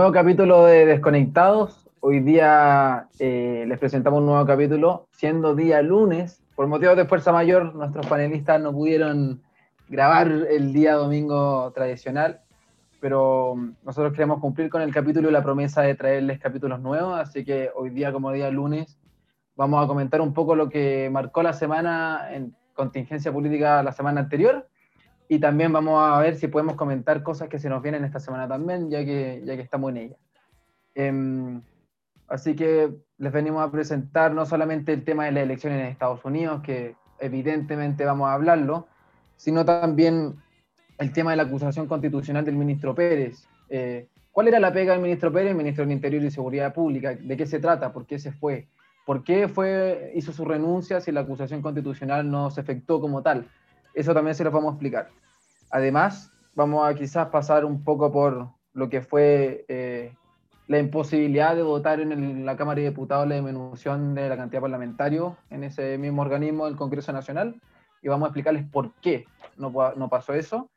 [0.00, 1.86] Nuevo capítulo de Desconectados.
[2.00, 6.42] Hoy día eh, les presentamos un nuevo capítulo, siendo día lunes.
[6.56, 9.42] Por motivos de fuerza mayor, nuestros panelistas no pudieron
[9.90, 12.40] grabar el día domingo tradicional,
[12.98, 17.44] pero nosotros queremos cumplir con el capítulo y la promesa de traerles capítulos nuevos, así
[17.44, 18.98] que hoy día como día lunes
[19.54, 24.22] vamos a comentar un poco lo que marcó la semana en contingencia política la semana
[24.22, 24.66] anterior
[25.32, 28.48] y también vamos a ver si podemos comentar cosas que se nos vienen esta semana
[28.48, 30.16] también, ya que, ya que estamos en ella.
[30.96, 31.62] Em,
[32.26, 36.24] así que les venimos a presentar no solamente el tema de las elecciones en Estados
[36.24, 38.88] Unidos, que evidentemente vamos a hablarlo,
[39.36, 40.34] sino también
[40.98, 43.46] el tema de la acusación constitucional del ministro Pérez.
[43.68, 47.14] Eh, ¿Cuál era la pega del ministro Pérez, ministro del Interior y Seguridad Pública?
[47.14, 47.92] ¿De qué se trata?
[47.92, 48.66] ¿Por qué se fue?
[49.06, 53.46] ¿Por qué fue, hizo su renuncia si la acusación constitucional no se efectuó como tal?
[53.94, 55.08] Eso también se lo vamos a explicar.
[55.70, 60.14] Además, vamos a quizás pasar un poco por lo que fue eh,
[60.66, 65.36] la imposibilidad de votar en la Cámara de Diputados la disminución de la cantidad parlamentaria
[65.50, 67.60] en ese mismo organismo del Congreso Nacional
[68.02, 69.26] y vamos a explicarles por qué
[69.56, 70.70] no, no pasó eso.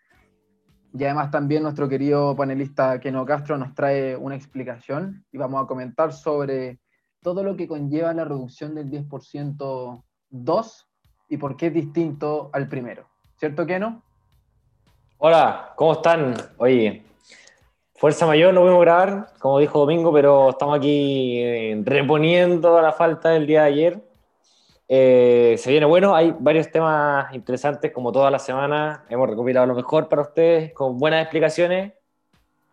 [0.95, 5.67] Y además también nuestro querido panelista Keno Castro nos trae una explicación y vamos a
[5.67, 6.80] comentar sobre
[7.22, 10.89] todo lo que conlleva la reducción del 10% 2
[11.34, 13.08] y por qué es distinto al primero.
[13.38, 14.03] ¿Cierto, Keno?
[15.17, 16.36] Hola, ¿cómo están?
[16.58, 17.02] Oye,
[17.95, 23.30] Fuerza Mayor no pudimos grabar, como dijo Domingo, pero estamos aquí eh, reponiendo la falta
[23.30, 24.03] del día de ayer.
[24.88, 29.03] Eh, se viene bueno, hay varios temas interesantes como toda la semana.
[29.09, 31.94] Hemos recopilado lo mejor para ustedes con buenas explicaciones.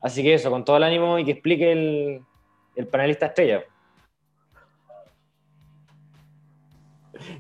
[0.03, 2.23] Así que eso, con todo el ánimo y que explique el,
[2.77, 3.65] el panelista estrella.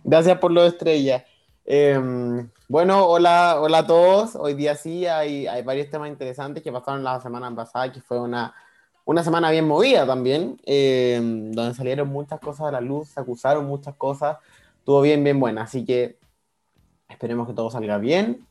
[0.04, 1.24] Gracias por lo de estrella.
[1.64, 4.34] Em, bueno, hola, hola a todos.
[4.36, 8.18] Hoy día sí hay, hay varios temas interesantes que pasaron la semana pasada, que fue
[8.18, 8.54] una,
[9.04, 13.66] una semana bien movida también, em, donde salieron muchas cosas a la luz, se acusaron
[13.66, 14.38] muchas cosas,
[14.78, 15.62] estuvo bien, bien buena.
[15.62, 16.16] Así que
[17.08, 18.46] esperemos que todo salga bien.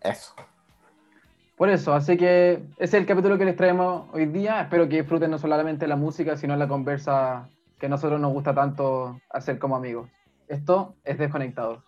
[0.00, 0.34] Eso.
[1.56, 4.62] Por eso, así que es el capítulo que les traemos hoy día.
[4.62, 7.50] Espero que disfruten no solamente la música, sino la conversa
[7.80, 10.08] que a nosotros nos gusta tanto hacer como amigos.
[10.46, 11.82] Esto es Desconectados.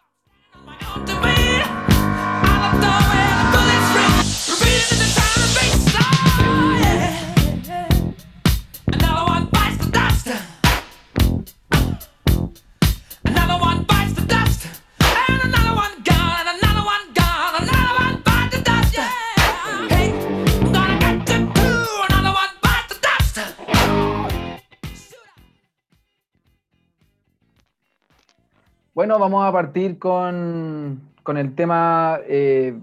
[28.95, 32.79] Bueno, vamos a partir con, el tema eh,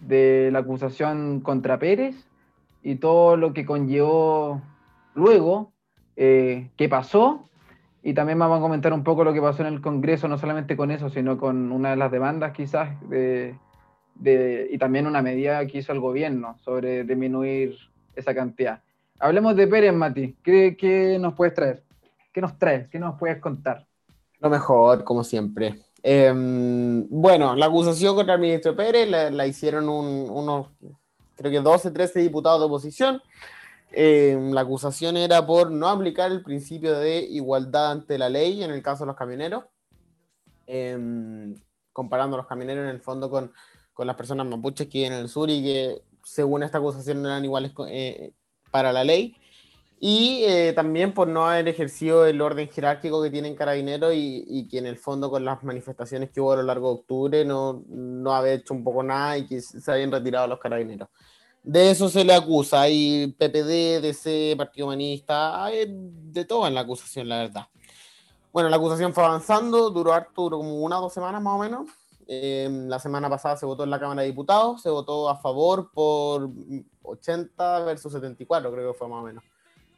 [0.00, 2.14] de la acusación contra Pérez
[2.82, 4.60] y todo lo que conllevó
[5.14, 5.72] luego,
[6.16, 7.48] eh, qué pasó,
[8.02, 10.76] y también vamos a comentar un poco lo que pasó en el Congreso, no solamente
[10.76, 13.56] con eso, sino con una de las demandas quizás, de,
[14.70, 17.74] y también una medida que hizo el gobierno sobre disminuir
[18.14, 18.82] esa cantidad.
[19.18, 20.36] Hablemos de Pérez, Mati.
[20.42, 21.84] ¿Qué, qué nos puedes traer?
[22.34, 22.88] ¿Qué nos traes?
[22.88, 23.86] ¿Qué nos puedes contar?
[24.42, 25.84] Lo mejor, como siempre.
[26.02, 30.66] Em, bueno, la acusación contra el ministro Pérez la, hicieron unos,
[31.36, 33.22] creo que 12, 13 diputados de oposición.
[33.92, 38.72] Em, la acusación era por no aplicar el principio de igualdad ante la ley en
[38.72, 39.64] el caso de los camioneros,
[40.66, 41.54] em,
[41.92, 43.52] comparando a los camioneros en el fondo con,
[43.94, 47.28] con, las personas mapuches que viven en el sur y que según esta acusación no
[47.28, 48.32] eran iguales eh,
[48.72, 49.36] para la ley
[50.04, 54.66] y eh, también por no haber ejercido el orden jerárquico que tienen carabineros y, y,
[54.66, 57.84] que en el fondo con las manifestaciones que hubo a lo largo de octubre no,
[57.86, 61.08] no haber hecho un poco nada y que se habían retirado los carabineros.
[61.62, 66.80] De eso se le acusa, hay PPD, DC, Partido Humanista, hay de todo en la
[66.80, 67.68] acusación, la verdad.
[68.52, 71.58] Bueno, la acusación fue avanzando, duró harto, duró como una o dos semanas más o
[71.58, 71.88] menos.
[72.26, 75.92] Eh, la semana pasada se votó en la Cámara de Diputados, se votó a favor
[75.92, 76.50] por
[77.02, 79.44] 80 versus 74, creo que fue más o menos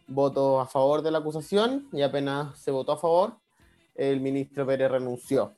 [0.07, 3.37] votos a favor de la acusación y apenas se votó a favor,
[3.95, 5.55] el ministro Pérez renunció.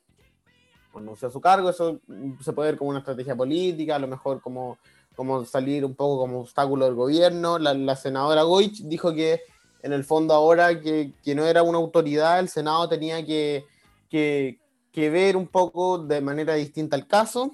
[0.95, 2.01] Renunció a su cargo, eso
[2.41, 4.79] se puede ver como una estrategia política, a lo mejor como,
[5.15, 7.59] como salir un poco como obstáculo del gobierno.
[7.59, 9.43] La, senadora Goich dijo que
[9.83, 13.67] en el fondo ahora que, que, no era una autoridad, el Senado tenía que,
[14.09, 14.59] que,
[14.93, 17.51] que ver un poco de manera distinta el caso.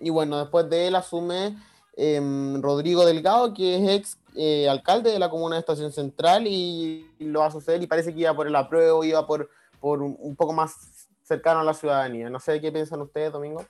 [0.00, 1.56] Y bueno, después de él asume
[1.96, 2.20] eh,
[2.60, 7.40] Rodrigo Delgado, que es ex eh, alcalde de la comuna de Estación Central y, lo
[7.40, 9.48] va a suceder y parece que iba por el apruebo, iba por,
[9.80, 12.28] por un, poco más cercano a la ciudadanía.
[12.28, 13.64] No sé qué piensan ustedes, Domingo.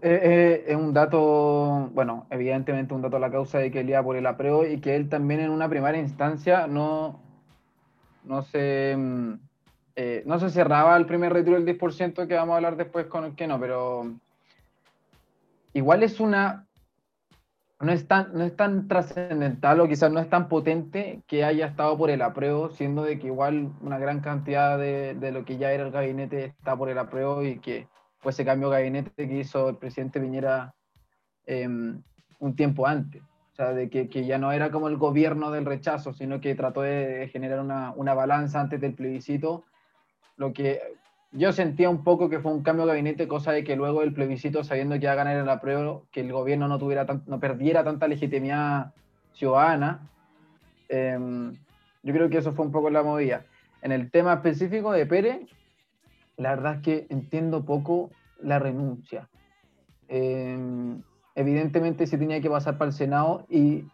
[0.00, 3.90] Eh, eh, es un dato, bueno, evidentemente un dato a la causa de que él
[3.90, 7.20] iba por el apruebo y que él también en una primera instancia no,
[8.24, 9.34] no se, mm,
[9.94, 13.24] eh, no se cerraba el primer retiro del 10% que vamos a hablar después con
[13.24, 14.12] el que no, pero
[15.72, 16.66] igual es una,
[17.80, 21.96] no es tan, no tan trascendental o quizás no es tan potente que haya estado
[21.98, 25.72] por el apruebo, siendo de que igual una gran cantidad de, de lo que ya
[25.72, 27.88] era el gabinete está por el apruebo y que
[28.22, 30.74] pues ese cambio de gabinete que hizo el presidente Piñera
[31.44, 32.02] em,
[32.38, 33.22] un tiempo antes.
[33.22, 36.54] O sea, de que, que, ya no era como el gobierno del rechazo, sino que
[36.54, 39.64] trató de generar una, una, balanza antes del plebiscito.
[40.36, 40.80] Lo que
[41.32, 44.12] yo sentía un poco que fue un cambio de gabinete, cosa de que luego del
[44.12, 47.82] plebiscito, sabiendo que iba a ganar el apruebo, que el gobierno no, tuviera no perdiera
[47.82, 48.92] tanta legitimidad
[49.32, 50.08] ciudadana.
[50.88, 51.18] Eh,
[52.02, 53.46] yo creo que eso fue un poco la movida.
[53.80, 55.40] En el tema específico de Pérez,
[56.36, 59.28] la verdad es que entiendo poco la renuncia.
[60.08, 60.58] Eh,
[61.34, 63.84] evidentemente se tenía que pasar para el Senado y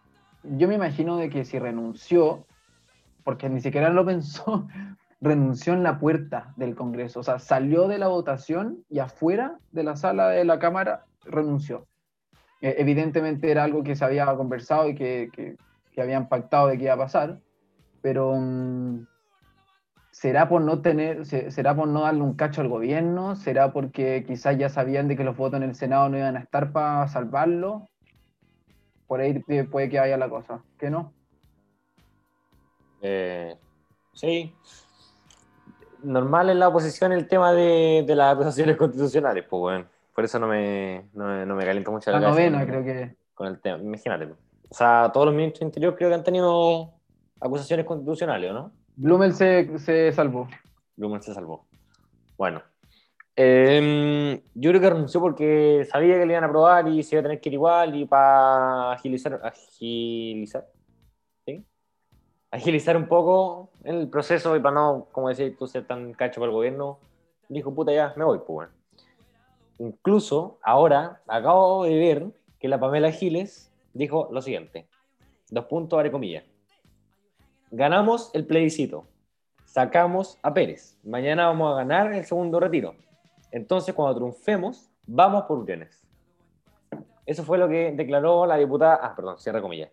[0.43, 2.45] yo me imagino de que si renunció,
[3.23, 4.67] porque ni siquiera lo pensó,
[5.21, 9.83] renunció en la puerta del Congreso, o sea, salió de la votación y afuera de
[9.83, 11.87] la sala de la Cámara renunció.
[12.61, 15.57] Eh, evidentemente era algo que se había conversado y que, que,
[15.91, 17.39] que habían pactado de que iba a pasar,
[18.01, 18.31] pero...
[18.31, 19.05] Um,
[20.11, 23.37] ¿Será por no tener, será por no darle un cacho al gobierno?
[23.37, 26.41] ¿Será porque quizás ya sabían de que los votos en el Senado no iban a
[26.41, 27.87] estar para salvarlo?
[29.07, 29.39] Por ahí
[29.71, 31.13] puede que haya la cosa, ¿qué no?
[33.01, 33.55] Eh,
[34.13, 34.53] sí.
[36.03, 39.85] Normal en la oposición el tema de, de las acusaciones constitucionales, pues bueno.
[40.13, 43.15] Por eso no me, no, no me calienta mucho la, la novena, creo que.
[43.33, 44.25] Con el tema, imagínate.
[44.25, 46.91] O sea, todos los ministros interiores creo que han tenido
[47.39, 48.71] acusaciones constitucionales, ¿o no?
[48.95, 50.47] Blumel se, se salvó.
[50.97, 51.65] Blumel se salvó.
[52.37, 52.61] Bueno.
[53.35, 57.21] Eh, yo creo que renunció porque sabía que le iban a aprobar y se iba
[57.21, 60.67] a tener que ir igual y para agilizar, agilizar.
[62.51, 66.49] Agilizar un poco el proceso y para no, como decía tú, ser tan cacho para
[66.49, 66.99] el gobierno,
[67.47, 68.69] dijo, puta, ya, me voy, pues.
[69.77, 72.27] Incluso ahora acabo de ver
[72.59, 74.87] que la Pamela Giles dijo lo siguiente,
[75.49, 76.43] dos puntos, abre comillas
[77.71, 79.05] ganamos el plebiscito,
[79.65, 82.95] sacamos a Pérez, mañana vamos a ganar el segundo retiro.
[83.51, 86.03] Entonces, cuando triunfemos, vamos por Uriones.
[87.25, 89.91] Eso fue lo que declaró la diputada, ah, perdón, cierra comillas.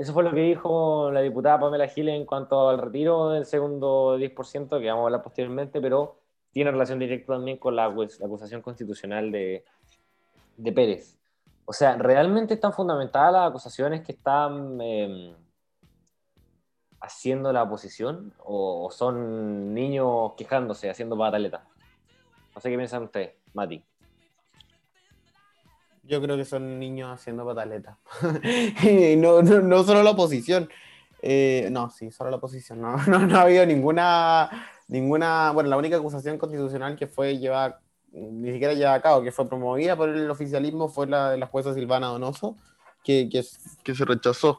[0.00, 4.16] Eso fue lo que dijo la diputada Pamela Giles en cuanto al retiro del segundo
[4.18, 6.16] 10%, que vamos a hablar posteriormente, pero
[6.52, 9.62] tiene relación directa también con la, acusación constitucional de,
[10.56, 11.18] de, Pérez.
[11.66, 14.80] O sea, realmente están fundamentadas las acusaciones que están...
[14.80, 15.34] Eh,
[17.00, 21.64] haciendo la oposición o son niños quejándose, haciendo pataleta?
[22.54, 23.82] No sé qué piensan ustedes, Mati.
[26.10, 27.96] Yo creo que son niños haciendo pataleta.
[29.16, 30.68] no, no, no, solo la oposición.
[31.22, 32.80] Eh, no, sí, solo la oposición.
[32.80, 34.50] No, no, no ha habido ninguna,
[34.88, 35.52] ninguna.
[35.52, 37.78] Bueno, la única acusación constitucional que fue llevada,
[38.10, 41.46] ni siquiera llevada a cabo, que fue promovida por el oficialismo, fue la de la
[41.46, 42.56] jueza Silvana Donoso,
[43.04, 43.44] que, que,
[43.84, 44.58] que se rechazó.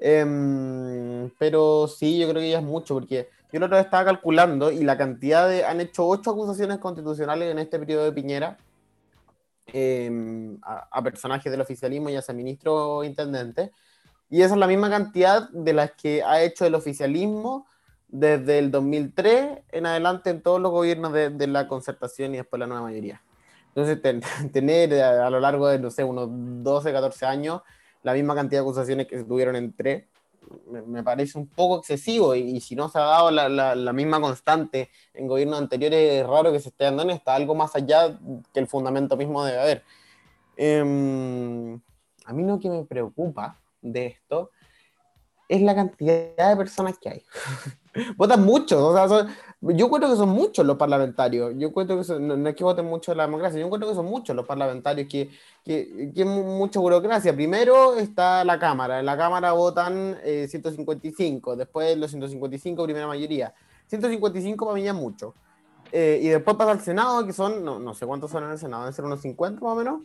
[0.00, 4.04] Eh, pero sí, yo creo que ya es mucho, porque yo la otra vez estaba
[4.04, 5.64] calculando y la cantidad de.
[5.64, 8.58] Han hecho ocho acusaciones constitucionales en este periodo de Piñera
[9.72, 10.10] eh,
[10.62, 13.72] a, a, personajes del oficialismo y a ministro intendente.
[14.30, 17.66] Y esa es la misma cantidad de las que ha hecho el oficialismo
[18.08, 22.58] desde el 2003 en adelante en todos los gobiernos de, de la concertación y después
[22.60, 23.22] la nueva mayoría.
[23.68, 27.62] Entonces, ten, tener a, a, lo largo de, no sé, unos 12, 14 años
[28.06, 30.04] la misma cantidad de acusaciones que se tuvieron en tres,
[30.86, 34.20] me, parece un poco excesivo y, si no se ha dado la, la, la, misma
[34.20, 38.18] constante en gobiernos anteriores, es raro que se esté dando en esta, algo más allá
[38.52, 39.84] que el fundamento mismo debe haber.
[40.56, 41.78] Eh,
[42.26, 44.50] a mí lo que me preocupa de esto
[45.48, 47.22] es la cantidad de personas que hay.
[48.16, 49.28] Votan muchos, o sea, son,
[49.74, 52.64] yo cuento que son muchos los parlamentarios, yo cuento que son, no, no, es que
[52.64, 55.30] voten mucho la democracia, yo cuento que son muchos los parlamentarios, que,
[55.64, 57.34] que, que mucha burocracia.
[57.34, 63.54] Primero está la Cámara, en la Cámara votan eh, 155, después los 155 primera mayoría.
[63.86, 65.34] 155 para mí ya es mucho.
[65.92, 68.58] Eh, y después pasa al Senado, que son, no, no, sé cuántos son en el
[68.58, 70.00] Senado, deben ser unos 50 más o menos.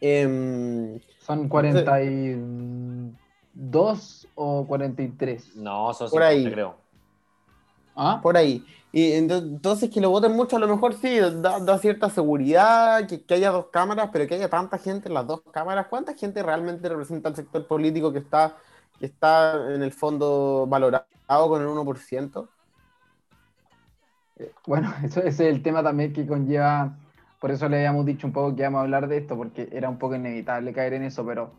[0.00, 3.12] Eh, son 40 y...
[3.58, 5.56] ¿Dos o 43?
[5.56, 6.52] No, son 50, por ahí.
[6.52, 6.85] creo.
[7.96, 8.20] ¿Ah?
[8.22, 8.64] Por ahí.
[8.92, 13.22] Y entonces que lo voten mucho, a lo mejor sí, da, da cierta seguridad, que,
[13.24, 15.86] que, haya dos cámaras, pero que haya tanta gente en las dos cámaras.
[15.88, 18.56] ¿Cuánta gente realmente representa el sector político que está,
[18.98, 22.48] que está en el fondo valorado con el 1%?
[24.66, 26.96] Bueno, eso ese es el tema también que conlleva
[27.40, 29.88] por eso le habíamos dicho un poco que íbamos a hablar de esto, porque era
[29.88, 31.52] un poco inevitable caer en eso, pero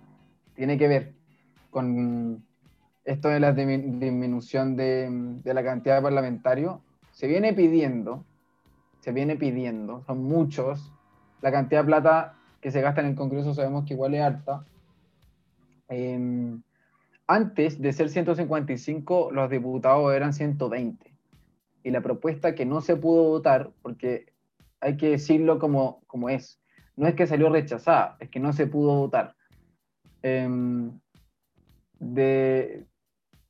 [0.56, 1.14] tiene que ver
[1.70, 2.44] con
[3.08, 5.08] esto de la disminución de,
[5.44, 6.80] de la cantidad de parlamentarios.
[7.14, 8.26] Se viene pidiendo,
[9.00, 10.92] se viene pidiendo, son muchos,
[11.42, 14.66] la cantidad de plata que se gasta en el Congreso sabemos que igual es alta.
[15.88, 16.62] Em,
[17.28, 21.14] antes de ser 155, los diputados eran 120.
[21.84, 24.34] Y la propuesta que no se pudo votar, porque
[24.82, 26.60] hay que decirlo como, como es,
[26.98, 29.34] no es que salió rechazada, es que no se pudo votar.
[30.24, 31.00] Em,
[32.00, 32.86] de,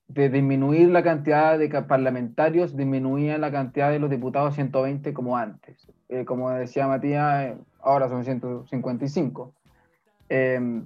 [0.08, 5.88] de, disminuir la cantidad de parlamentarios, disminuía la cantidad de los diputados 120 como antes.
[6.10, 9.54] Eh, como decía Matías, ahora son 155.
[10.30, 10.86] Em,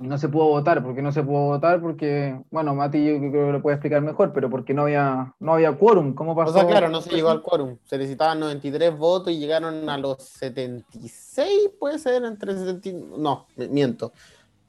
[0.00, 1.80] no se pudo votar, ¿por qué no se pudo votar?
[1.80, 5.54] Porque, bueno, Mati yo creo que lo puede explicar mejor, pero porque no había, no
[5.54, 6.52] había quórum, ¿cómo pasó?
[6.52, 9.98] O sea, claro, no se llegó al quórum, se necesitaban 93 votos y llegaron a
[9.98, 14.14] los 76, puede ser, entre 70, no, miento,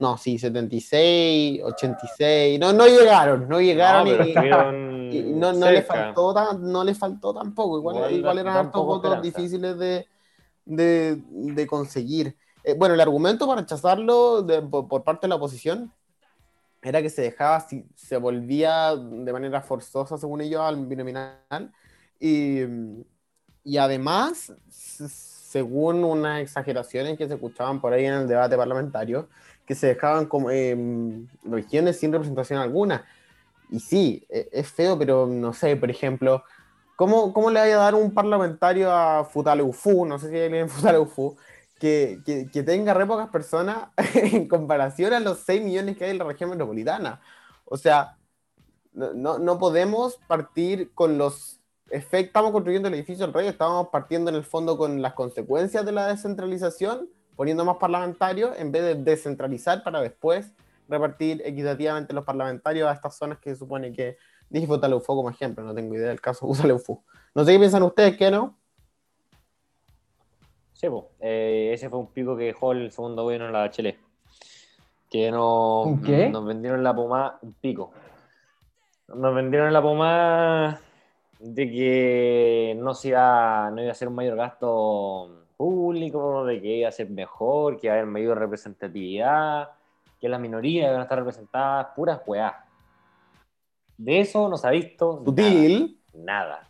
[0.01, 4.07] no, sí, 76, 86, no, no llegaron, no llegaron
[5.11, 9.77] y, no, no, le faltó no le faltó tampoco, igual, igual, eran hartos votos difíciles
[9.77, 10.07] de
[10.65, 12.35] de, conseguir.
[12.63, 15.91] Eh, bueno, el argumento para rechazarlo por, parte de la oposición
[16.81, 17.65] era que se dejaba,
[17.95, 21.71] se volvía de manera forzosa, según ellos, al binominal.
[22.19, 22.61] Y,
[23.63, 29.29] y además, según unas exageraciones que se escuchaban por ahí en el debate parlamentario,
[29.71, 30.75] que se dejaban como eh,
[31.45, 33.05] regiones sin representación alguna.
[33.69, 36.43] Y sí, e, es feo, pero no sé, por ejemplo,
[36.97, 40.63] ¿Cómo, ¿Cómo, le vaya a dar un parlamentario a Futaleufu, no sé si hay alguien
[40.63, 41.37] en Futaleufu,
[41.79, 46.11] que, que, que, tenga re pocas personas en comparación a los 6 millones que hay
[46.11, 47.21] en la región metropolitana?
[47.63, 48.17] O sea,
[48.91, 54.29] no, no podemos partir con los efectos, estamos construyendo el edificio del rey, estamos partiendo
[54.31, 58.95] en el fondo con las consecuencias de la descentralización, poniendo más parlamentarios en vez de
[58.95, 60.53] descentralizar para después
[60.87, 64.17] repartir equitativamente los parlamentarios a estas zonas que se supone que
[64.51, 67.01] Dije Futaleufu como ejemplo, no tengo idea del caso Futaleufu.
[67.33, 68.57] No sé qué piensan ustedes, ¿qué no?
[70.73, 73.97] Sí, pues, ese fue un pico que dejó el segundo gobierno en la Chile.
[75.09, 76.29] Que no, qué?
[76.29, 77.91] nos vendieron la pomada, un pico.
[79.07, 80.81] Nos vendieron la pomada
[81.39, 86.77] de que no se iba, no iba a ser un mayor gasto público, de que
[86.77, 89.69] iba a ser mejor, que iba a haber mayor representatividad,
[90.19, 92.65] que las minorías iban a estar representadas, puras weá.
[93.95, 96.01] De eso no se ha visto Sutil.
[96.15, 96.67] Nada.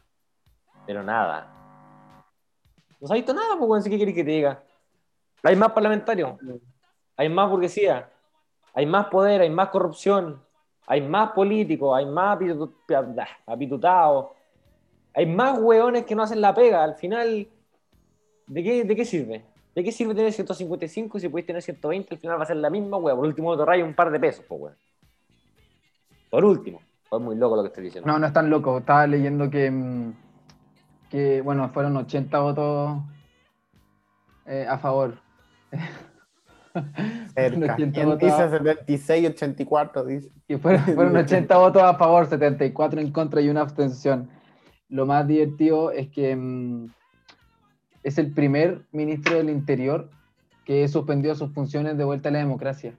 [0.85, 1.47] Pero nada.
[2.99, 4.61] No se ha visto nada, pues, ¿qué quieres que te diga?
[5.41, 6.37] Hay más parlamentarios,
[7.15, 8.09] hay más burguesía,
[8.73, 10.43] hay más poder, hay más corrupción,
[10.85, 12.37] hay más políticos, hay más
[13.45, 14.31] apitutados,
[15.13, 16.83] hay más hueones que no hacen la pega.
[16.83, 17.47] Al final,
[18.51, 19.43] ¿de qué, de qué sirve?
[19.73, 22.13] ¿De qué sirve tener 155 si puedes tener 120?
[22.13, 23.15] Al final va a ser la misma hueá.
[23.15, 24.75] Por último, te raya un par de pesos, pues, weón.
[26.29, 26.81] Por último.
[27.09, 28.11] Es muy loco lo que estoy diciendo.
[28.11, 28.79] No, no es tan loco.
[28.79, 30.13] Estaba leyendo que, mm,
[31.09, 33.01] que bueno, fueron 80 votos
[34.45, 35.15] eh, a favor.
[37.33, 37.75] Cerca.
[37.75, 40.31] dice 76, 84, dice.
[40.47, 44.29] Y fueron, fueron 80 votos a favor, 74 en contra y una abstención.
[44.89, 46.87] Lo más divertido es que mm,
[48.03, 50.09] es el primer ministro del Interior
[50.65, 52.95] que suspendió sus funciones de vuelta a la democracia.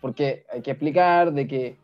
[0.00, 1.78] Porque hay que explicar de que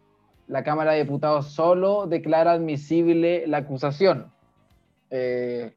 [0.47, 4.33] la Cámara de Diputados solo declara admisible la acusación.
[5.11, 5.75] Eh,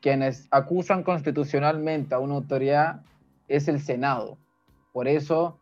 [0.00, 3.02] quienes acusan constitucionalmente a una autoridad
[3.48, 4.36] es el Senado.
[4.92, 5.58] Por eso,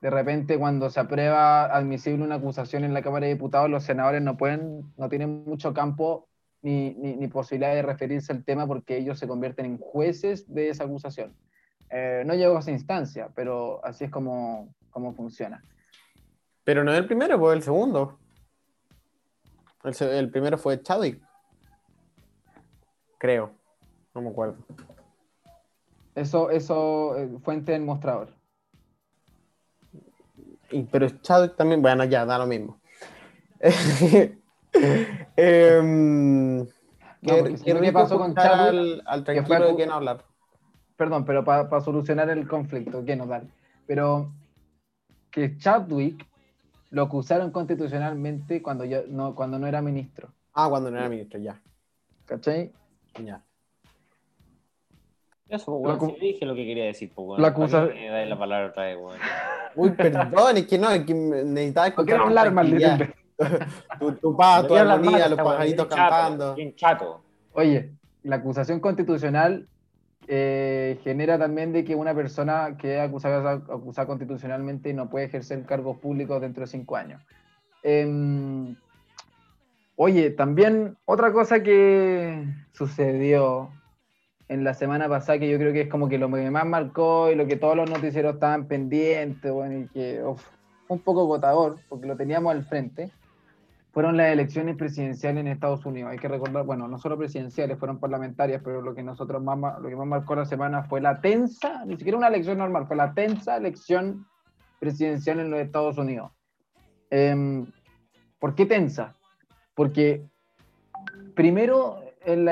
[0.00, 4.20] de repente, cuando se aprueba admisible una acusación en la Cámara de Diputados, los senadores
[4.20, 6.25] no pueden, no tienen mucho campo
[6.66, 10.82] ni, ni, posibilidad de referirse al tema porque ellos se convierten en jueces de esa
[10.82, 11.32] acusación.
[11.90, 15.62] Eh, no llegó a esa instancia, pero así es como, como funciona.
[16.64, 18.18] Pero no es el primero, fue el segundo.
[19.84, 21.22] El, primero fue Chadwick.
[23.18, 23.52] Creo.
[24.12, 24.56] No me acuerdo.
[26.16, 28.34] Eso, eso, eh, fuente del mostrador.
[30.72, 32.80] Y, pero Chadwick también, bueno, ya, da lo mismo.
[35.36, 36.66] eh,
[37.22, 39.02] ¿Qué, pasó con Chadwick?
[39.06, 40.24] Al, tranquilo de quién hablar.
[40.96, 43.42] Perdón, pero para solucionar el conflicto, ¿qué nos da?
[43.86, 44.32] Pero
[45.30, 46.26] que Chadwick
[46.90, 50.32] lo acusaron constitucionalmente cuando, yo, no, cuando no era ministro.
[50.54, 51.60] Ah, cuando no era ministro, ya.
[52.24, 52.72] ¿Cachai?
[53.22, 53.42] Ya.
[55.48, 57.42] Eso, pues, bueno, dije lo que quería decir, pues, bueno.
[57.42, 59.22] La la palabra otra vez, bueno.
[59.76, 62.16] Uy, perdón, es que no, es que necesitaba escuchar.
[62.18, 62.66] ¿Por qué hablar más
[63.98, 66.54] tu, tu pato, tu armonía, los pajaritos cantando.
[66.54, 67.20] Bien chato.
[67.52, 69.68] Oye, la acusación constitucional
[70.28, 75.64] eh, genera también de que una persona que es acusada, acusada constitucionalmente no puede ejercer
[75.64, 77.22] cargos públicos dentro de cinco años.
[77.82, 78.74] Em,
[79.94, 83.70] oye, también otra cosa que sucedió
[84.48, 87.30] en la semana pasada, que yo creo que es como que lo que más marcó
[87.30, 90.22] y lo que todos los noticieros estaban pendientes, bueno, y que
[90.88, 93.10] un poco agotador, porque lo teníamos al frente,
[93.96, 96.10] fueron las elecciones presidenciales en Estados Unidos.
[96.10, 99.88] Hay que recordar, bueno, no solo presidenciales, fueron parlamentarias, pero lo que nosotros más, lo
[99.88, 103.14] que más marcó la semana fue la tensa, ni siquiera una elección normal, fue la
[103.14, 104.26] tensa elección
[104.78, 106.30] presidencial en los Estados Unidos.
[107.08, 107.64] Em,
[108.38, 109.16] ¿Por qué tensa?
[109.74, 110.26] Porque
[111.34, 112.46] primero el,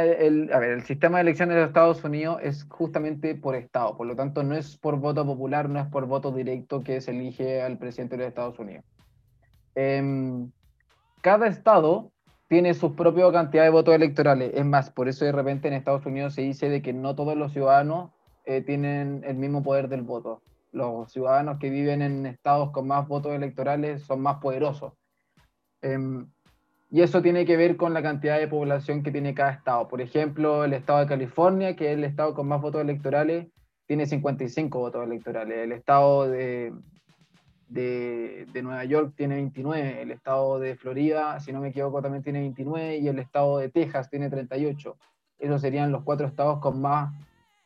[0.50, 4.06] a ver, el sistema de elecciones de los Estados Unidos es justamente por Estado, por
[4.06, 7.60] lo tanto no es por voto popular, no es por voto directo que se elige
[7.60, 8.86] al presidente de los Estados Unidos.
[9.74, 10.50] Em,
[11.25, 12.12] cada Estado
[12.49, 16.04] tiene su propia cantidad de votos electorales, es más, por eso de repente en Estados
[16.04, 18.11] Unidos se dice de que no todos los ciudadanos
[18.45, 20.43] eh, tienen el mismo poder del voto.
[20.71, 24.93] Los ciudadanos que viven en estados con más votos electorales son más poderosos.
[25.81, 26.26] Em,
[26.90, 29.88] y eso tiene que ver con la cantidad de población que tiene cada estado.
[29.88, 33.47] Por ejemplo, el estado de California, que es el estado con más votos electorales,
[33.87, 35.57] tiene 55 votos electorales.
[35.57, 36.75] El estado de,
[37.75, 40.02] de, Nueva York tiene 29.
[40.02, 42.99] El estado de Florida, si no me equivoco, también tiene 29.
[42.99, 44.97] Y el estado de Texas tiene 38.
[45.38, 47.12] Esos serían los cuatro estados con más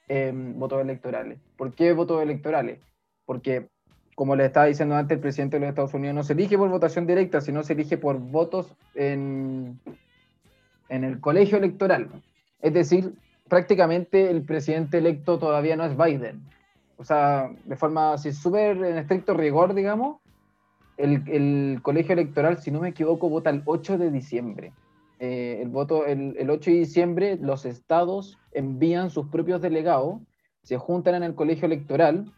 [0.09, 1.39] em, votos electorales.
[1.57, 2.81] ¿Por qué votos electorales?
[3.27, 3.69] Porque
[4.15, 6.69] como le estaba diciendo antes, el presidente de los Estados Unidos no se elige por
[6.71, 9.79] votación directa, sino se elige por votos en,
[10.89, 12.09] en el colegio electoral.
[12.61, 13.15] Es decir,
[13.49, 16.43] prácticamente el presidente electo todavía no es Biden.
[16.99, 20.21] O sea, de forma así súper en estricto rigor, digamos,
[20.97, 24.73] el, el, colegio electoral, si no me equivoco, vota el 8 de diciembre.
[25.21, 30.21] Eh, el, voto, el, el 8 de diciembre los estados envían sus propios delegados,
[30.63, 32.33] se juntan en el colegio electoral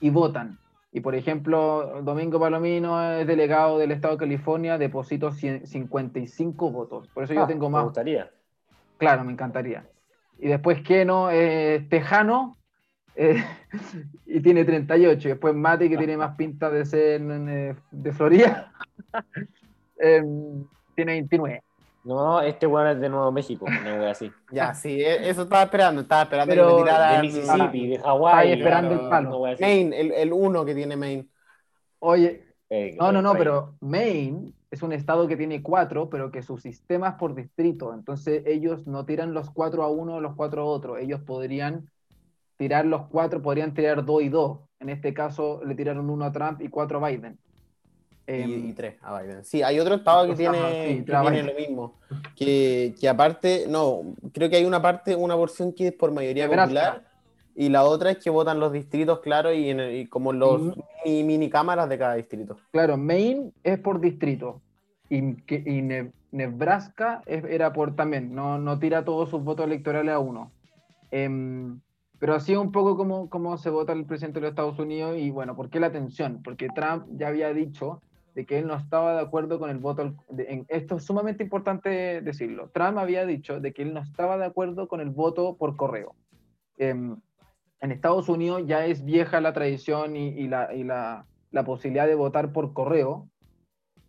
[0.00, 0.60] y votan.
[0.92, 7.08] Y por ejemplo, Domingo Palomino es delegado del Estado de California, deposito 55 votos.
[7.08, 7.82] Por eso yo ah, tengo más.
[7.82, 8.30] Me gustaría.
[8.98, 9.84] Claro, me encantaría.
[10.38, 12.56] Y después Keno es tejano
[13.18, 13.44] eh,
[14.26, 15.28] y tiene 38.
[15.28, 18.72] Y después Mati, que tiene más pinta de ser eh, de Florida,
[19.98, 21.62] em, tiene 29.
[22.04, 24.30] No, este weón es de Nuevo México, una así.
[24.52, 27.98] ya, sí, e, eso estaba esperando, estaba esperando Pero que me tirara de Mississippi, de
[27.98, 28.52] Hawái.
[28.52, 29.42] esperando el palo.
[29.60, 31.26] Maine, el, el uno que tiene Maine.
[31.98, 36.42] Oye, eh, no, no, no, pero Maine es un estado que tiene cuatro, pero que
[36.42, 37.92] su sistema es por distrito.
[37.92, 40.98] Entonces ellos no tiran los cuatro a uno o los cuatro a otro.
[40.98, 41.90] Ellos podrían
[42.58, 44.58] tirar los cuatro, podrían tirar dos y dos.
[44.80, 47.38] En este caso le tiraron uno a Trump y cuatro a Biden.
[48.26, 49.42] Em, y, tres a Biden.
[49.42, 51.94] Sí, hay otro estado que tiene, lo mismo.
[52.36, 54.02] Que, que, aparte, no,
[54.34, 57.08] creo que hay una parte, una porción que es por mayoría popular
[57.58, 61.88] y la otra es que votan los distritos, claro, y, y como los mini, cámaras
[61.88, 62.56] de cada distrito.
[62.70, 64.62] Claro, Maine es por distrito
[65.08, 65.82] y, que, y
[66.30, 70.52] Nebraska era por también, no, no tira todos sus votos electorales a uno.
[71.10, 71.80] Em,
[72.18, 75.30] pero así un poco como, como se vota el presidente de los Estados Unidos y
[75.30, 76.42] bueno, ¿por qué la tensión?
[76.42, 78.02] Porque Trump ya había dicho
[78.34, 80.14] de que él no estaba de acuerdo con el voto.
[80.36, 82.70] en, esto es sumamente importante decirlo.
[82.70, 86.14] Trump había dicho de que él no estaba de acuerdo con el voto por correo.
[86.76, 87.16] Em,
[87.80, 92.14] en Estados Unidos ya es vieja la tradición y, la, y la, la, posibilidad de
[92.14, 93.28] votar por correo,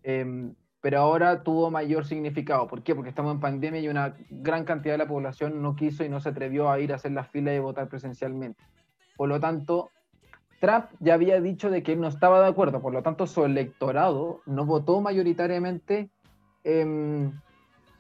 [0.04, 2.68] em, pero ahora tuvo mayor significado.
[2.68, 2.96] ¿Por qué?
[2.96, 6.20] Porque estamos en pandemia y una gran cantidad de la población no quiso y no
[6.22, 8.63] se atrevió a ir a hacer la fila y votar presencialmente.
[9.18, 9.92] Por lo tanto,
[10.62, 13.44] Trump ya había dicho de que él no estaba de acuerdo, por lo tanto su
[13.44, 16.10] electorado no votó mayoritariamente
[16.63, 17.32] em,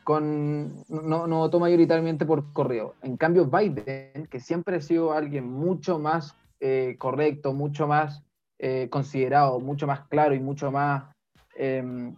[0.03, 2.95] con, no, votó mayoritariamente por correo.
[3.01, 8.23] En cambio, Biden, que siempre ha sido alguien mucho más eh, correcto, mucho más
[8.57, 11.03] eh, considerado, mucho más claro y mucho más
[11.55, 12.15] em,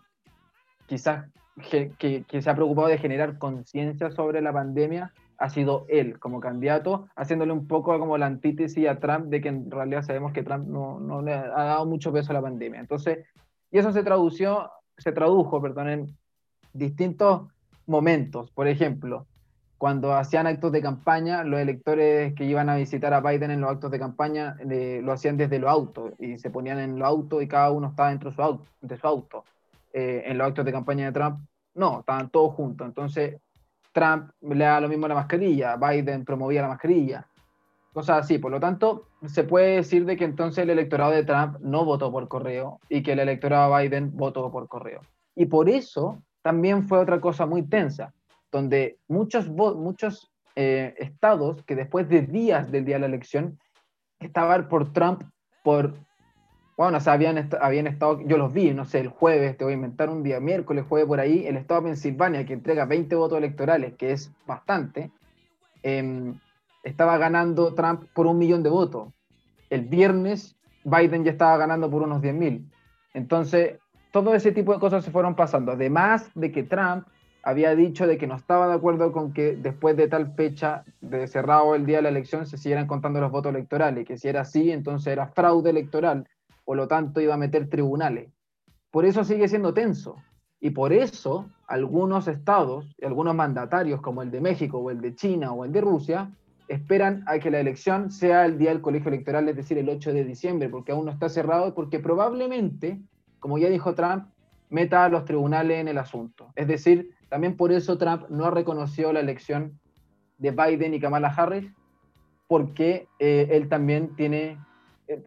[0.91, 1.23] quizás
[1.69, 6.41] que, que, se ha preocupado de generar conciencia sobre la pandemia, ha sido él como
[6.41, 10.43] candidato, haciéndole un poco como la antítesis a Trump de que en realidad sabemos que
[10.43, 12.82] Trump no, no le ha dado mucho peso a la pandemia.
[12.82, 13.25] Entonces,
[13.71, 16.17] y eso se tradució, se tradujo, perdón, en
[16.73, 17.47] distintos
[17.86, 18.51] momentos.
[18.51, 19.27] Por ejemplo,
[19.77, 23.71] cuando hacían actos de campaña, los electores que iban a visitar a Biden en los
[23.71, 27.47] actos de campaña lo hacían desde los autos y se ponían en los autos y
[27.47, 28.65] cada uno estaba dentro de su auto.
[28.82, 29.45] De su auto.
[29.93, 31.39] Eh, en los actos de campaña de Trump,
[31.73, 32.88] no, estaban todos juntos.
[32.88, 33.38] Entonces,
[33.91, 37.27] Trump le da lo mismo a la mascarilla, Biden promovía la mascarilla,
[37.93, 38.38] cosas así.
[38.38, 42.12] Por lo tanto, se puede decir de que entonces el electorado de Trump no votó
[42.12, 45.01] por correo y que el electorado de Biden votó por correo.
[45.36, 48.13] Y por eso también fue otra cosa muy tensa,
[48.51, 53.60] donde muchos, muchos eh, estados que después de días del día de la elección
[54.19, 55.23] estaban por Trump
[55.63, 55.93] por
[56.81, 59.73] bueno, o sea, habían, habían estado, yo los vi, no sé, el jueves, te voy
[59.73, 63.15] a inventar un día, miércoles, jueves por ahí, el estado de Pensilvania, que entrega 20
[63.17, 65.11] votos electorales, que es bastante,
[65.83, 66.39] em,
[66.81, 69.09] estaba ganando Trump por un millón de votos.
[69.69, 72.67] El viernes, Biden ya estaba ganando por unos 10 mil.
[73.13, 73.77] Entonces,
[74.11, 75.73] todo ese tipo de cosas se fueron pasando.
[75.73, 77.05] Además de que Trump
[77.43, 81.27] había dicho de que no estaba de acuerdo con que después de tal fecha de
[81.27, 84.41] cerrado el día de la elección se siguieran contando los votos electorales, que si era
[84.41, 86.25] así, entonces era fraude electoral
[86.71, 88.31] por lo tanto iba a meter tribunales.
[88.91, 90.15] Por eso sigue siendo tenso.
[90.62, 95.51] Y por eso algunos estados, algunos mandatarios como el de México o el de China
[95.51, 96.31] o el de Rusia,
[96.69, 100.13] esperan a que la elección sea el día del colegio electoral, es decir, el 8
[100.13, 103.01] de diciembre, porque aún no está cerrado porque probablemente,
[103.41, 104.27] como ya dijo Trump,
[104.69, 106.53] meta a los tribunales en el asunto.
[106.55, 109.77] Es decir, también por eso Trump no ha reconocido la elección
[110.38, 111.69] de Biden y Kamala Harris,
[112.47, 114.57] porque eh, él también tiene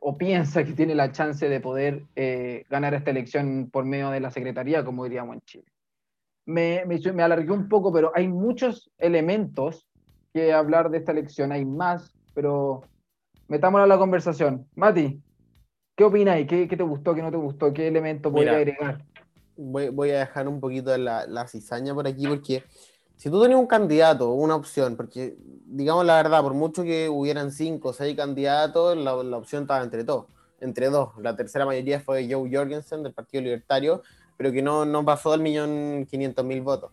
[0.01, 4.21] o piensa que tiene la chance de poder eh, ganar esta elección por medio de
[4.21, 5.65] la Secretaría, como diríamos en Chile.
[6.47, 9.89] Me, me, alargué un poco, pero hay muchos elementos
[10.33, 12.83] que hablar de esta elección, hay más, pero
[13.49, 14.67] metámosla a la conversación.
[14.75, 15.21] Mati,
[15.97, 16.37] ¿qué opinas?
[16.47, 17.73] ¿Qué, ¿Qué te gustó, qué no te gustó?
[17.73, 19.05] ¿Qué elemento podría agregar?
[19.57, 22.65] Voy, voy, a dejar un poquito la, la cizaña por aquí porque
[23.17, 27.53] si tú tenías un candidato, una opción, porque digamos la verdad, por mucho que hubieran
[27.53, 30.27] cinco o seis candidatos, la, opción estaba entre todos,
[30.61, 31.11] entre dos.
[31.19, 34.03] La tercera mayoría fue Joe Jorgensen del Partido Libertario,
[34.37, 36.91] pero que no, no pasó del millón quinientos mil votos.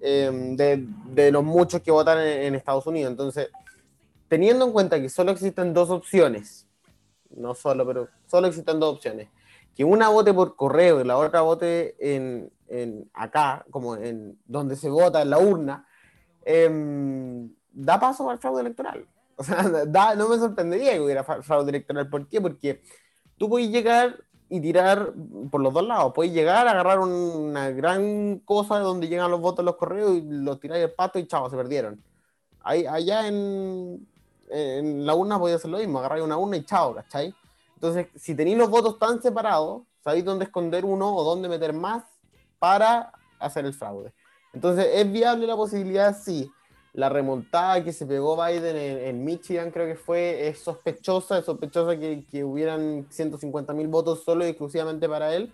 [0.00, 3.10] Em, de, de, los muchos que votan en, en, Estados Unidos.
[3.10, 3.48] Entonces,
[4.28, 6.66] teniendo en cuenta que solo existen dos opciones,
[7.30, 9.28] no solo, pero solo existen dos opciones,
[9.74, 14.76] que una vote por correo y la otra vote en, en, acá, como en donde
[14.76, 15.86] se vota en la urna,
[16.44, 19.06] eh, da paso al fraude electoral.
[19.36, 22.08] O sea, da, no me sorprendería que hubiera fraude electoral.
[22.08, 22.40] ¿Por qué?
[22.40, 22.82] Porque
[23.36, 24.16] tú puedes llegar
[24.48, 25.12] y tirar
[25.50, 26.12] por los dos lados.
[26.14, 30.84] Puedes llegar, agarrar una gran cosa donde llegan los votos los correos y los tiráis
[30.84, 32.00] el pato y chao, se perdieron.
[32.60, 34.06] Ahí, allá en,
[34.50, 37.34] en la urna podía hacer lo mismo, agarrar una urna y chao, ¿cachai?
[37.84, 42.02] Entonces, si tenéis los votos tan separados, sabéis dónde esconder uno o dónde meter más
[42.58, 44.14] para hacer el fraude.
[44.54, 46.16] Entonces, ¿es viable la posibilidad?
[46.16, 46.50] Sí.
[46.94, 51.98] La remontada que se pegó Biden en, Michigan, creo que fue, es sospechosa, es sospechosa
[51.98, 55.52] que, que hubieran 150 mil votos solo y exclusivamente para él.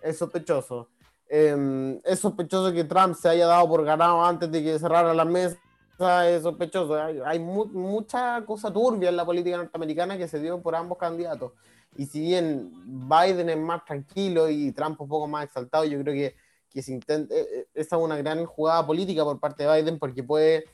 [0.00, 0.88] Es sospechoso.
[1.28, 5.26] Eh, es sospechoso que Trump se haya dado por ganado antes de que cerrara la
[5.26, 5.58] mesa.
[5.98, 6.94] Es sospechoso.
[7.02, 10.98] Hay, hay mu mucha cosa turbia en la política norteamericana que se dio por ambos
[10.98, 11.52] candidatos.
[11.96, 16.14] Y si bien Biden es más tranquilo y Trump un poco más exaltado, yo creo
[16.14, 16.36] que,
[16.68, 19.98] que se intenta, eh, eh, esa es una gran jugada política por parte de Biden
[19.98, 20.66] porque puede,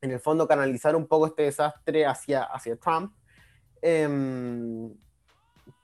[0.00, 3.12] en el fondo, canalizar un poco este desastre hacia, hacia Trump.
[3.82, 4.08] Eh,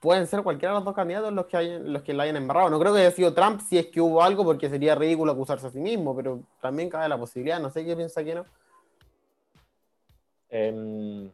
[0.01, 2.71] pueden ser cualquiera de los dos candidatos los que, hay, los que la hayan embarrado.
[2.71, 5.67] No creo que haya sido Trump si es que hubo algo, porque sería ridículo acusarse
[5.67, 7.61] a sí mismo, pero también cabe la posibilidad.
[7.61, 8.45] No sé qué piensa que no.
[10.51, 11.31] Eh,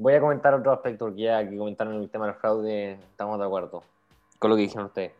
[0.00, 3.44] Voy a comentar otro aspecto, porque ya que comentaron el tema del fraude, estamos de
[3.44, 3.82] acuerdo
[4.38, 5.12] con lo que dijeron ustedes.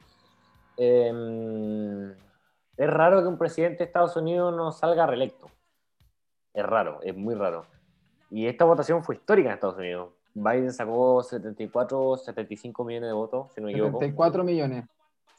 [0.78, 2.14] Eh,
[2.78, 5.50] es raro que un presidente de Estados Unidos no salga reelecto.
[6.54, 7.66] Es raro, es muy raro.
[8.30, 10.14] Y esta votación fue histórica en Estados Unidos.
[10.34, 13.98] Biden sacó 74, 75 millones de votos, si no me equivoco.
[13.98, 14.84] 74 millones.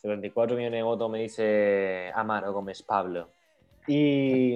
[0.01, 3.29] 74 millones de votos, me dice Amaro Gómez Pablo.
[3.87, 4.55] Y,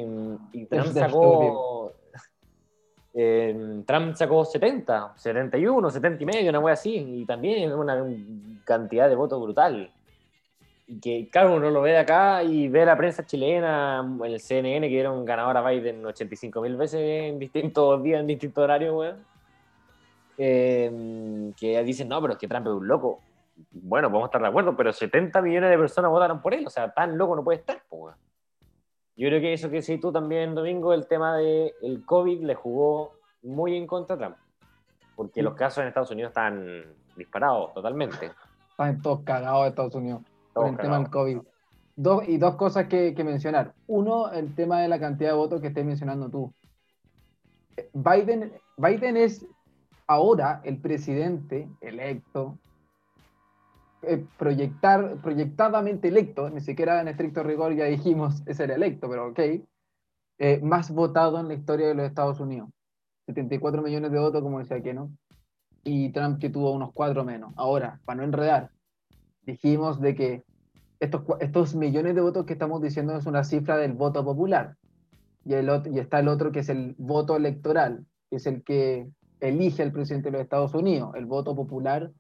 [0.54, 1.94] y Trump sacó
[3.18, 8.06] eh, Trump sacó 70, 71, 70 y medio, una wea así, y también una
[8.66, 9.90] cantidad de votos brutal.
[10.86, 14.88] Y que, claro, uno lo ve de acá y ve la prensa chilena, el CNN,
[14.88, 19.35] que dieron ganador a Biden 85 mil veces en distintos días, en distintos horarios, weón.
[20.38, 23.20] Eh, que dicen, no, pero es que Trump es un loco.
[23.72, 26.92] Bueno, podemos estar de acuerdo, pero 70 millones de personas votaron por él, o sea,
[26.92, 28.16] tan loco no puede estar, pues.
[29.18, 32.56] Yo creo que eso que sí tú también, Domingo, el tema del el COVID le
[32.56, 34.36] jugó muy en contra a Trump.
[35.16, 36.84] Porque los casos en Estados Unidos están
[37.16, 38.32] disparados totalmente.
[38.72, 40.22] Están todos cagados de Estados Unidos
[40.54, 41.38] por el tema del COVID.
[41.96, 43.74] Dos, y dos cosas que, que, mencionar.
[43.88, 46.54] Uno, el tema de la cantidad de votos que estés mencionando tú.
[47.94, 49.46] Biden, Biden es
[50.08, 52.58] ahora el presidente electo
[54.08, 59.30] eh, proyectar, proyectadamente electo, ni siquiera en estricto rigor ya dijimos es el electo, pero
[59.30, 59.40] ok,
[60.38, 62.70] eh, más votado en la historia de los Estados Unidos.
[63.26, 65.10] 74 millones de votos, como decía que no,
[65.84, 67.54] y Trump que tuvo unos cuatro menos.
[67.56, 68.70] Ahora, para no enredar,
[69.42, 70.44] dijimos de que
[71.00, 74.76] estos, estos millones de votos que estamos diciendo es una cifra del voto popular.
[75.46, 79.10] y, el y está el otro que es el voto electoral, que es el que
[79.40, 81.14] elige al presidente de los Estados Unidos.
[81.16, 82.12] El voto popular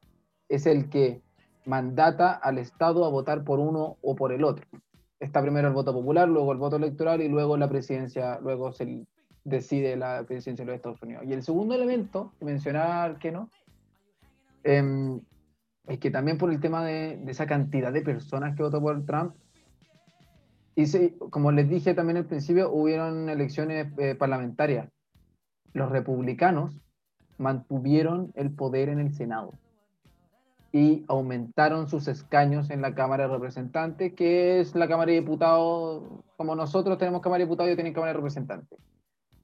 [0.49, 1.21] es el que
[1.65, 4.65] mandata al Estado a votar por uno o por el otro.
[5.19, 9.06] Está primero el voto popular, luego el voto electoral y luego la presidencia, luego se
[9.43, 11.23] decide la presidencia de los Estados Unidos.
[11.25, 13.49] Y el segundo elemento que mencionaba que no,
[14.63, 15.21] em,
[15.88, 19.36] es que también por el tema de, esa cantidad de personas que votó por Trump,
[20.75, 24.89] y como les dije también al principio, hubieron elecciones eh, parlamentarias.
[25.71, 26.85] Los republicanos
[27.38, 29.54] mantuvieron el poder en el Senado
[30.71, 36.04] y aumentaron sus escaños en la Cámara de Representantes, que es la Cámara de Diputados,
[36.36, 38.78] como nosotros tenemos Cámara de Diputados, y tienen Cámara de Representantes.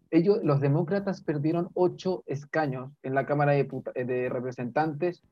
[0.10, 5.24] Ellos, los demócratas perdieron ocho escaños en la Cámara de, de Representantes,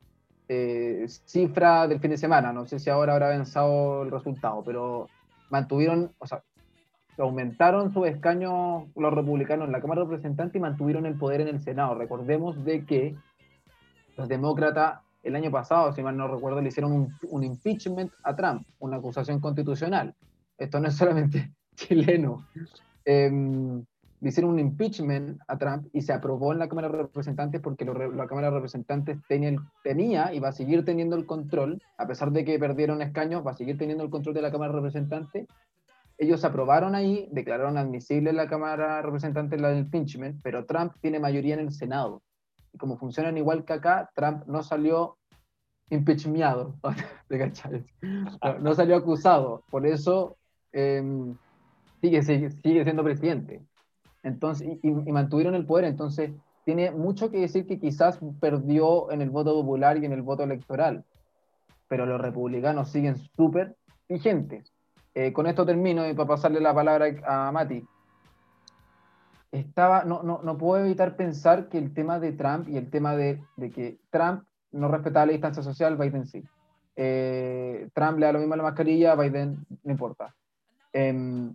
[0.47, 5.07] eh, cifra del fin de semana, no sé si ahora habrá avanzado el resultado, pero
[5.49, 6.43] mantuvieron, o sea,
[7.23, 11.49] aumentaron sus escaños los republicanos en la Cámara de Representantes y mantuvieron el poder en
[11.49, 11.95] el Senado.
[11.95, 13.15] Recordemos de que
[14.17, 18.65] los demócratas el año pasado, si mal no recuerdo, le hicieron un, impeachment a Trump,
[18.79, 20.15] una acusación constitucional.
[20.57, 22.45] Esto no es solamente chileno.
[23.03, 23.83] Em,
[24.21, 27.85] le hicieron un impeachment a Trump y se aprobó en la Cámara de Representantes porque
[27.85, 32.31] la Cámara de Representantes tenía, tenía y va a seguir teniendo el control, a pesar
[32.31, 35.47] de que perdieron escaños, va a seguir teniendo el control de la Cámara de Representantes
[36.19, 41.17] ellos aprobaron ahí, declararon admisible la Cámara de Representantes la del impeachment, pero Trump tiene
[41.17, 42.21] mayoría en el Senado.
[42.73, 45.17] Y como funcionan igual que acá, Trump no salió
[45.89, 46.75] impeachmentado,
[48.59, 50.35] no, salió acusado, por eso
[50.73, 51.35] em,
[52.01, 53.63] sigue, siendo presidente.
[54.21, 56.31] Entonces, y, mantuvieron el poder, entonces
[56.65, 60.43] tiene mucho que decir que quizás perdió en el voto popular y en el voto
[60.43, 61.05] electoral,
[61.87, 63.77] pero los republicanos siguen súper
[64.09, 64.73] vigentes.
[65.19, 67.85] Eh, con esto termino y para pasarle la palabra a Mati.
[69.51, 73.17] Estaba, no, no, no, puedo evitar pensar que el tema de Trump y el tema
[73.17, 76.41] de, que Trump no respetaba la distancia social, Biden sí.
[76.95, 80.33] Eh, Trump le da lo mismo a la mascarilla, Biden no importa.
[80.93, 81.53] Em,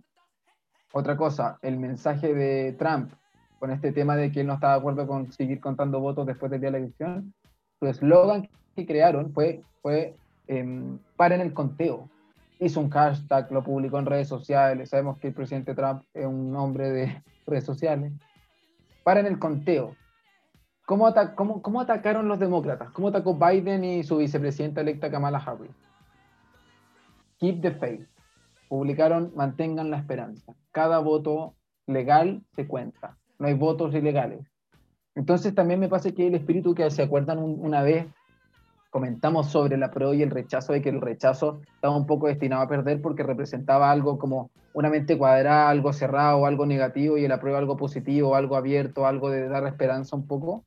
[0.93, 3.13] otra cosa, el mensaje de Trump
[3.57, 6.51] con este tema de que él no estaba de acuerdo con seguir contando votos después
[6.51, 7.33] del día de la elección,
[7.79, 12.11] su eslogan que crearon fue, fue em, paren el conteo
[12.59, 14.89] hizo un hashtag, lo publicó en redes sociales.
[14.89, 18.13] Sabemos que el presidente Trump es un hombre de redes sociales.
[19.03, 19.95] Para en el conteo.
[20.85, 22.91] ¿Cómo, cómo, cómo atacaron los demócratas?
[22.91, 25.71] ¿Cómo atacó Biden y su vicepresidenta electa Kamala Harris?
[27.39, 28.07] Keep the faith.
[28.69, 30.53] Publicaron Mantengan la esperanza.
[30.71, 31.55] Cada voto
[31.87, 33.17] legal se cuenta.
[33.39, 34.45] No hay votos ilegales.
[35.15, 38.05] Entonces también me pasa que el espíritu que se acuerdan una vez
[38.95, 42.61] comentamos sobre la pro y el rechazo, de que el rechazo estaba un poco destinado
[42.61, 47.31] a perder porque representaba algo como una mente cuadrada, algo cerrado, algo negativo, y el
[47.33, 50.63] apruebo algo positivo, algo abierto, algo de dar esperanza un poco.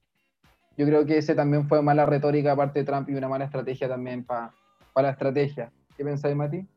[0.76, 3.88] Yo creo que ese también fue mala retórica aparte de Trump y una mala estrategia
[3.88, 4.52] también para
[4.94, 5.72] la estrategia.
[5.96, 6.68] ¿Qué pensáis, Mati?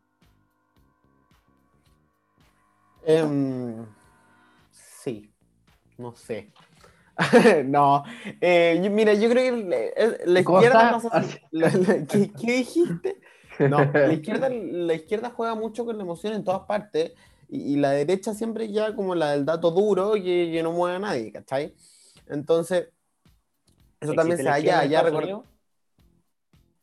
[3.06, 3.86] Em,
[4.72, 5.30] sí,
[5.98, 6.50] no sé.
[7.66, 8.04] no,
[8.40, 11.02] eh, mira, yo creo que la, izquierda
[12.40, 13.22] ¿qué, dijiste?
[13.60, 17.14] No, la izquierda, la izquierda juega mucho con la emoción en todas partes
[17.50, 21.00] y, la derecha siempre ya como la del dato duro que, que no mueve a
[21.00, 21.76] nadie, ¿cachai?
[22.28, 22.90] Entonces,
[24.00, 25.04] eso también se halla allá.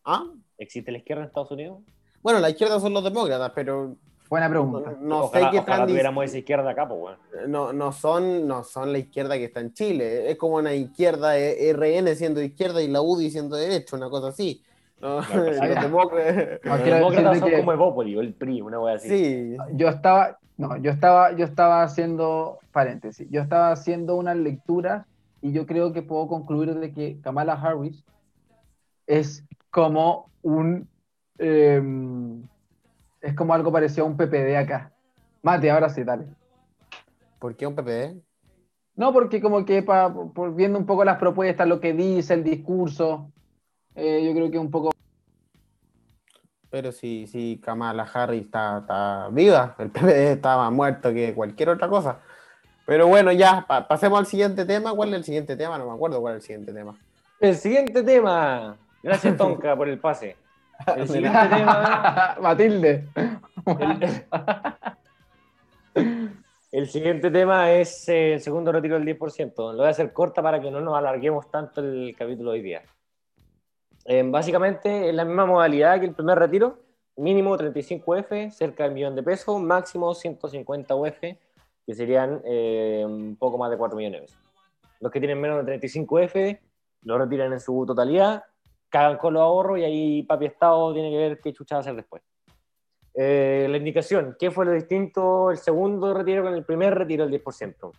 [0.05, 0.25] ¿Ah?
[0.57, 1.81] ¿Existe la izquierda en Estados Unidos?
[2.23, 3.97] Bueno, la izquierda son los demócratas, pero
[4.29, 4.95] Buena pregunta.
[5.01, 7.17] No, sé qué tan tuviéramos esa izquierda acá, pues,
[7.49, 10.31] no, no, son, no son la izquierda que está en Chile.
[10.31, 14.29] Es como una izquierda e, RN siendo izquierda y la UDI siendo derecha, una cosa
[14.29, 14.62] así.
[15.01, 15.29] los
[15.61, 19.09] demócratas, son como Evópoli o el PRI, una wea así.
[19.09, 19.57] Sí.
[19.75, 25.07] Yo estaba, no, yo estaba, yo estaba haciendo, paréntesis, yo estaba haciendo una lectura
[25.41, 28.05] y yo creo que puedo concluir de que Kamala Harris
[29.07, 30.88] es como un
[31.38, 32.43] em,
[33.21, 34.93] es como algo parecido a un PPD acá.
[35.43, 36.27] Mate, ahora sí, dale.
[37.39, 38.21] ¿Por qué un PPD?
[38.97, 43.31] No, porque como que por viendo un poco las propuestas, lo que dice, el discurso,
[43.95, 44.91] eh, yo creo que un poco...
[46.71, 52.21] Pero si, si Kamala Harris está, viva, el PPD estaba muerto que cualquier otra cosa.
[52.85, 54.93] Pero bueno, ya, pasemos al siguiente tema.
[54.95, 55.79] ¿Cuál es el siguiente tema?
[55.79, 56.99] No me acuerdo cuál es el siguiente tema.
[57.41, 58.77] El siguiente tema.
[59.03, 60.37] Gracias, Tonka, por el pase.
[60.87, 62.37] El siguiente tema.
[62.41, 63.09] Matilde.
[66.71, 69.53] El, siguiente tema es eh, el segundo retiro del 10%.
[69.57, 72.62] Lo voy a hacer corta para que no nos alarguemos tanto el capítulo de hoy
[72.62, 72.83] día.
[74.05, 76.79] Eh, básicamente es la misma modalidad que el primer retiro.
[77.17, 83.37] Mínimo 35 UF, cerca del millón de pesos, máximo 150 UF, que serían eh, un
[83.37, 84.41] poco más de 4 millones de pesos.
[85.01, 86.61] Los que tienen menos de 35F
[87.03, 88.45] lo retiran en su totalidad,
[88.88, 91.81] cagan con los ahorros y ahí papi Estado tiene que ver qué chucha va a
[91.81, 92.22] hacer después.
[93.14, 97.42] Eh, la indicación, ¿qué fue lo distinto el segundo retiro con el primer retiro del
[97.42, 97.90] 10%?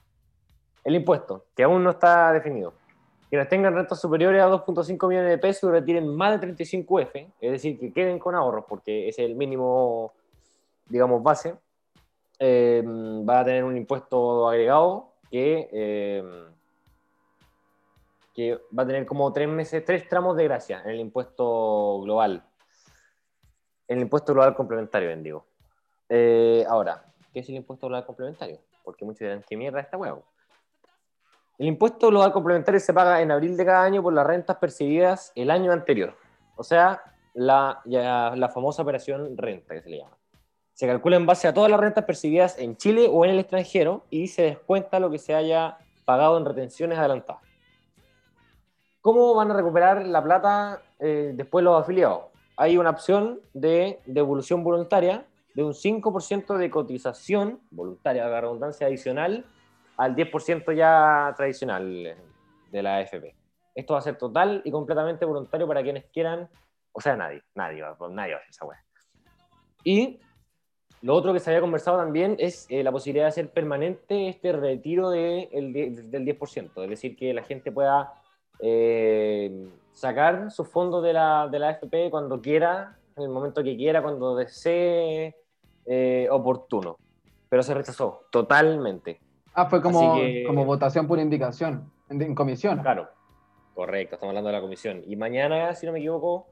[0.85, 2.73] El impuesto, que aún no está definido.
[3.29, 7.33] Que las tengan rentas superiores a 2.5 millones de pesos y retiren más de 35F,
[7.39, 10.13] es decir, que queden con ahorros, porque ese es el mínimo,
[10.87, 11.55] digamos, base
[12.39, 16.23] eh, va a tener un impuesto agregado que, eh,
[18.39, 22.41] que va a tener como tres meses, tres tramos de gracia en el impuesto global.
[23.85, 25.45] En el impuesto global complementario, bien digo.
[26.07, 28.61] Eh, ahora, ¿qué es el impuesto global complementario?
[28.81, 30.23] Porque muchos dirán, ¿qué mierda esta huevo?
[31.57, 35.33] El impuesto global complementario se paga en abril de cada año por las rentas percibidas
[35.35, 36.15] el año anterior.
[36.55, 40.17] O sea, la, la famosa operación renta que se le llama.
[40.71, 44.05] Se calcula en base a todas las rentas percibidas en Chile o en el extranjero
[44.09, 47.48] y se descuenta lo que se haya pagado en retenciones adelantadas.
[49.01, 52.25] ¿Cómo van a recuperar la plata eh, después los afiliados?
[52.57, 59.45] Hay una opción de devolución voluntaria de un 5% de cotización voluntaria, la redundancia adicional,
[59.95, 62.17] al 10% ya tradicional
[62.71, 63.35] de la AFP.
[63.73, 66.49] Esto va a ser total y completamente voluntario para quienes quieran,
[66.91, 68.83] o sea, nadie, nadie, nadie va a hacer esa weá.
[69.85, 70.19] Y
[71.01, 74.51] lo otro que se había conversado también es eh, la posibilidad de hacer permanente este
[74.51, 78.18] retiro de, el, del 10%, es decir, que la gente pueda
[78.59, 83.75] eh, sacar sus fondos de la, de la AFP cuando quiera, en el momento que
[83.75, 85.35] quiera, cuando desee
[85.85, 86.97] eh, oportuno.
[87.49, 89.19] Pero se rechazó totalmente.
[89.53, 92.79] Ah, fue como, como votación por indicación, en, comisión.
[92.79, 93.09] Claro,
[93.73, 95.01] correcto, estamos hablando de la comisión.
[95.07, 96.47] Y mañana, si no me equivoco,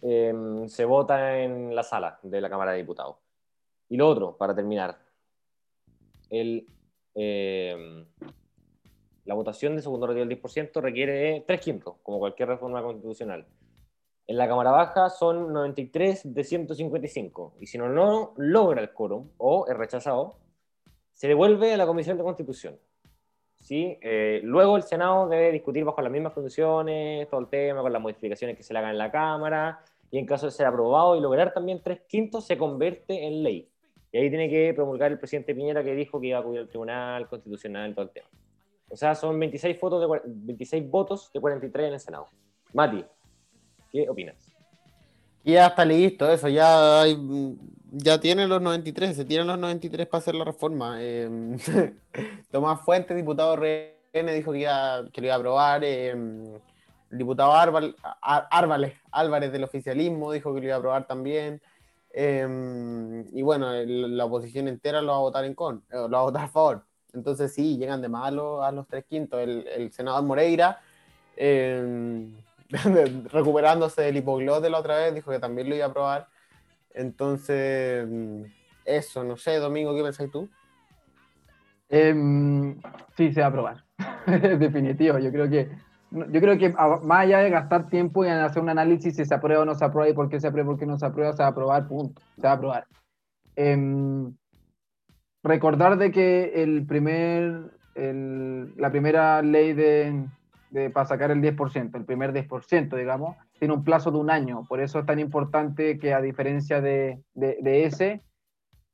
[0.00, 3.16] se vota en la sala de la Cámara de Diputados.
[3.90, 4.96] Y lo otro, para terminar,
[6.30, 6.66] el,
[7.14, 8.06] eh,
[9.24, 13.46] la votación de segundo retiro del 10% requiere tres quintos, como cualquier reforma constitucional.
[14.26, 19.28] En la Cámara Baja son 93 de 155, y si no, no logra el quórum
[19.38, 20.36] o es rechazado,
[21.12, 22.78] se devuelve a la Comisión de Constitución.
[23.56, 23.98] ¿Sí?
[24.00, 28.00] Eh, luego el Senado debe discutir bajo las mismas condiciones todo el tema, con las
[28.00, 31.20] modificaciones que se le hagan en la Cámara, y en caso de ser aprobado y
[31.20, 33.68] lograr también tres quintos, se convierte en ley.
[34.12, 36.68] Y ahí tiene que promulgar el presidente Piñera que dijo que iba a acudir al
[36.68, 38.28] Tribunal Constitucional, todo el tema.
[38.90, 42.26] O sea, son 26, fotos de, 26 votos de 43 en el Senado.
[42.72, 43.04] Mati,
[43.90, 44.36] ¿qué opinas?
[45.44, 47.04] Ya está listo, eso, ya
[47.92, 50.96] ya tienen los 93, se tienen los 93 para hacer la reforma.
[51.00, 51.56] Eh,
[52.50, 55.82] Tomás Fuentes, diputado RN, dijo que, iba, que lo iba a aprobar.
[55.84, 56.14] Eh,
[57.10, 57.52] diputado
[59.10, 61.60] Álvarez del oficialismo dijo que lo iba a aprobar también.
[62.12, 66.18] Em, y bueno, la oposición entera lo va a votar en con, eh, lo va
[66.20, 66.84] a votar a favor.
[67.14, 69.40] Entonces sí, llegan de malo a los tres quintos.
[69.40, 70.80] El, senador Moreira,
[71.36, 72.34] em,
[73.32, 76.28] recuperándose del hipoglós de la otra vez, dijo que también lo iba a aprobar.
[76.92, 78.08] Entonces,
[78.84, 80.48] eso, no sé, Domingo, ¿qué pensáis tú?
[81.88, 82.80] Em,
[83.16, 83.84] sí, se va a aprobar.
[84.58, 85.70] Definitivo, yo creo que
[86.10, 89.62] yo creo que más allá de gastar tiempo en hacer un análisis si se aprueba
[89.62, 91.32] o no se aprueba y por qué se aprueba y por qué no se aprueba,
[91.32, 92.86] se va a aprobar, punto, se va a aprobar.
[93.54, 94.34] Em,
[95.50, 100.24] recordar de que el primer, el, la primera ley de,
[100.70, 104.64] de, para sacar el 10%, el primer 10%, digamos, tiene un plazo de un año,
[104.68, 108.22] por eso es tan importante que a diferencia de, de, de ese,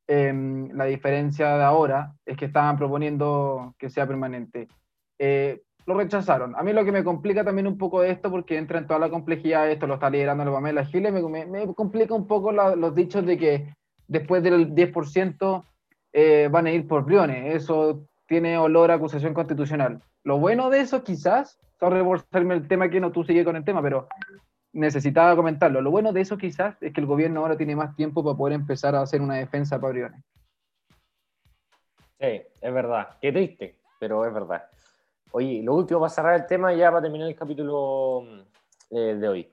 [0.07, 4.69] em, la diferencia de ahora es que estaban proponiendo que sea permanente.
[5.19, 6.57] Eh, lo rechazaron.
[6.57, 8.99] A mí lo que me complica también un poco de esto, porque entra en toda
[8.99, 12.51] la complejidad de esto, lo está liderando la Pamela Giles, me, me, complica un poco
[12.51, 13.75] los dichos de que
[14.09, 15.65] después del 10%
[16.19, 17.55] eh, van a ir por Briones.
[17.55, 20.01] Eso tiene olor a acusación constitucional.
[20.25, 23.65] Lo bueno de eso quizás, sorry por el tema que no tú sigues con el
[23.67, 24.09] tema, pero
[24.73, 25.83] necesitaba comentarlo.
[25.83, 28.55] Lo bueno de eso quizás es que el gobierno ahora tiene más tiempo para poder
[28.55, 30.25] empezar a hacer una defensa para Briones.
[32.19, 33.09] Sí, es verdad.
[33.21, 34.65] Qué triste, pero es verdad.
[35.33, 38.25] Oye, lo último para cerrar el tema, ya para terminar el capítulo
[38.91, 39.53] eh, de hoy.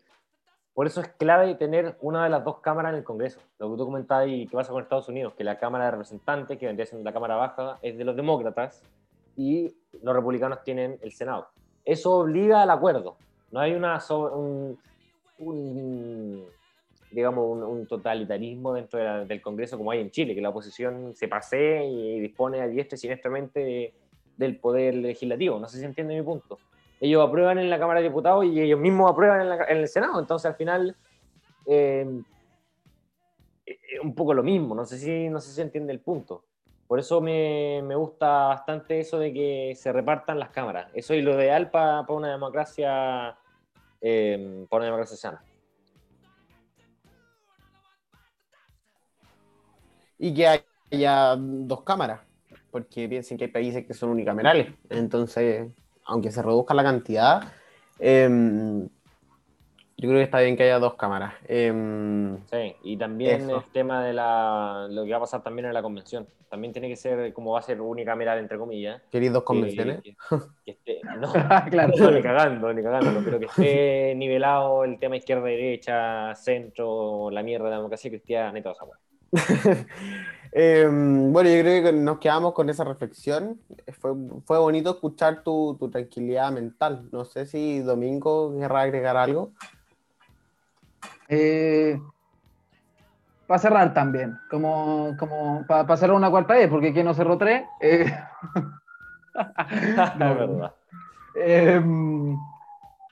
[0.74, 3.40] Por eso es clave tener una de las dos cámaras en el Congreso.
[3.60, 6.58] Lo que tú comentabas y que pasa con Estados Unidos, que la Cámara de Representantes,
[6.58, 8.82] que vendría siendo la Cámara Baja, es de los demócratas
[9.38, 11.48] y los republicanos tienen el Senado.
[11.86, 13.18] Eso obliga al acuerdo.
[13.52, 14.00] No hay una
[15.38, 16.46] un,
[17.12, 21.86] digamos, un, totalitarismo dentro del Congreso como hay en Chile, que la oposición se pase
[21.86, 23.94] y dispone a diestra y siniestramente de
[24.38, 25.60] del poder legislativo.
[25.60, 26.60] No sé si entiende mi punto.
[27.04, 30.22] Ellos aprueban en la Cámara de Diputados y ellos mismos aprueban en, el Senado.
[30.22, 30.96] Entonces, al final,
[31.66, 32.08] eh,
[33.66, 34.74] es un poco lo mismo.
[34.74, 36.46] No sé, si, no sé si entiende el punto.
[36.88, 40.92] Por eso me, me gusta bastante eso de que se repartan las cámaras.
[40.94, 43.38] Eso es lo ideal para una democracia,
[44.00, 45.44] eh, para una democracia sana.
[50.18, 50.48] Y que
[50.90, 52.22] haya dos cámaras,
[52.72, 54.74] porque piensen que hay países que son unicamerales.
[54.90, 55.70] Entonces,
[56.06, 57.42] aunque se reduzca la cantidad,
[58.00, 58.84] em,
[59.96, 61.34] yo creo que está bien que haya dos cámaras.
[61.48, 63.58] Em, sí, y también eso.
[63.58, 66.28] el tema de la, lo que va a pasar también en la convención.
[66.50, 69.02] También tiene que ser, como va a ser unicameral, entre comillas.
[69.12, 70.02] ¿Queréis dos que- convenciones?
[70.04, 70.16] que-
[70.66, 71.32] que esté- no,
[71.72, 71.94] claro.
[71.98, 77.66] no, ni cagando, ni cagando, pero que esté nivelado el tema izquierda-derecha, centro, la mierda
[77.66, 78.90] de la democracia cristiana y todo eso.
[80.56, 83.60] Em, bueno, yo creo que nos quedamos con esa reflexión.
[84.00, 84.12] Fue,
[84.46, 87.10] fue bonito escuchar tu, tu tranquilidad mental.
[87.12, 89.52] No sé si Domingo querrá agregar algo.
[91.28, 92.00] Eh,
[93.48, 97.64] para cerrar también, como, como para cerrar una cuarta vez, porque aquí no cerró tres.
[97.82, 98.06] eh,
[100.14, 100.74] Es verdad.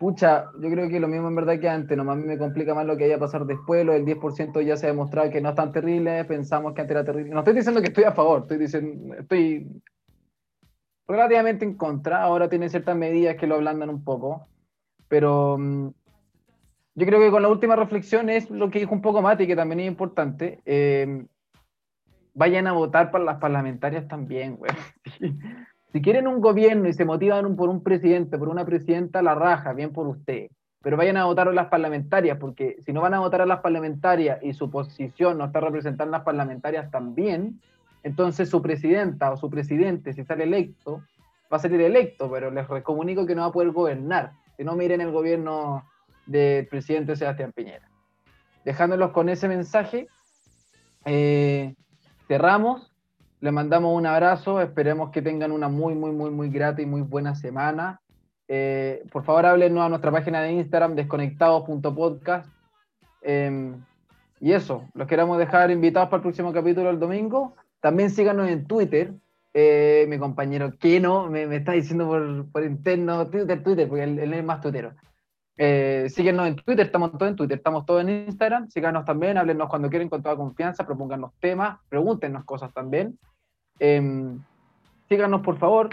[0.01, 2.97] Pucha, yo creo que lo mismo en verdad que antes, nomás me complica más lo
[2.97, 5.55] que vaya a pasar después, lo del 10% ya se ha demostrado que no es
[5.55, 7.29] tan terrible, pensamos que antes era terrible.
[7.29, 9.67] No estoy diciendo que estoy a favor, estoy diciendo, estoy
[11.07, 14.47] relativamente en contra, ahora tiene ciertas medidas que lo ablandan un poco,
[15.07, 15.89] pero mm,
[16.95, 19.55] yo creo que con la última reflexión es lo que dijo un poco Mati, que
[19.55, 21.27] también es importante, em,
[22.33, 24.71] vayan a votar para las parlamentarias también, güey.
[25.91, 29.73] Si quieren un gobierno y se motivan por un presidente, por una presidenta, la raja,
[29.73, 30.47] bien por usted.
[30.81, 33.59] Pero vayan a votar a las parlamentarias, porque si no van a votar a las
[33.59, 37.59] parlamentarias y su posición no está representada en las parlamentarias también,
[38.03, 41.03] entonces su presidenta o su presidente, si sale electo,
[41.51, 44.31] va a salir electo, pero les comunico que no va a poder gobernar.
[44.57, 45.83] Si no, miren el gobierno
[46.25, 47.87] del presidente Sebastián Piñera.
[48.63, 50.07] Dejándolos con ese mensaje,
[51.05, 51.75] eh,
[52.27, 52.90] cerramos.
[53.41, 57.01] Les mandamos un abrazo, esperemos que tengan una muy, muy, muy, muy grata y muy
[57.01, 57.99] buena semana.
[58.47, 62.47] Eh, por favor, háblenos a nuestra página de Instagram, desconectados.podcast.
[63.23, 63.73] Eh,
[64.39, 67.55] y eso, los queremos dejar invitados para el próximo capítulo el domingo.
[67.79, 69.15] También síganos en Twitter.
[69.55, 74.19] Eh, mi compañero Keno me, me está diciendo por, por interno, Twitter, Twitter, porque él,
[74.19, 74.93] él es más tuitero.
[75.57, 79.67] Eh, síguenos en Twitter, estamos todos en Twitter, estamos todos en Instagram, síganos también, háblenos
[79.67, 83.17] cuando quieran con toda confianza, propónganos temas, pregúntenos cosas también.
[83.83, 84.37] Eh,
[85.09, 85.89] síganos por favor.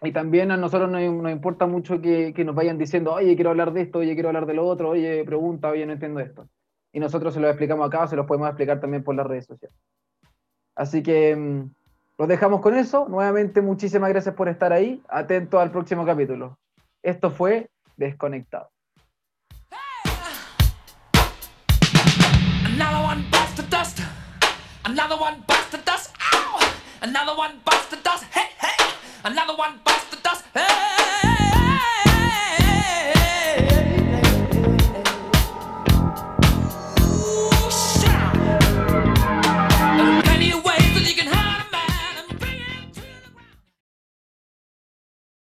[0.00, 3.72] Y también a nosotros nos, nos importa mucho que, nos vayan diciendo, oye, quiero hablar
[3.72, 6.48] de esto, oye, quiero hablar de lo otro, oye, pregunta, oye, no entiendo esto.
[6.92, 9.76] Y nosotros se lo explicamos acá, se los podemos explicar también por las redes sociales.
[10.76, 11.70] Así que mm,
[12.18, 13.08] los dejamos con eso.
[13.08, 15.02] Nuevamente, muchísimas gracias por estar ahí.
[15.08, 16.56] Atentos al próximo capítulo.
[17.02, 18.70] Esto fue Desconectado.
[22.64, 24.00] Another one dust.
[24.84, 26.17] Another one dust.
[27.00, 28.24] Another one bites the dust.
[28.24, 28.84] Hey, hey!
[29.24, 30.44] Another one bites the dust.
[30.52, 30.87] Hey!